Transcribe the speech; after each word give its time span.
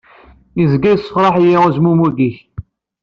Izga 0.63 0.89
yessefreḥ-iyi 0.91 1.57
uzmumeg-ik. 1.67 2.37